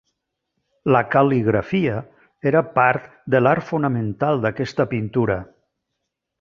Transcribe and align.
La 0.95 1.01
cal·ligrafia 1.15 1.99
era 2.53 2.63
part 2.79 3.05
de 3.35 3.43
l'art 3.45 3.69
fonamental 3.69 4.45
d'aquesta 4.47 4.89
pintura. 4.97 5.41